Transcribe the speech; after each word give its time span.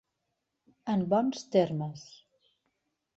En 0.93 1.03
bons 1.11 1.43
termes. 1.57 2.07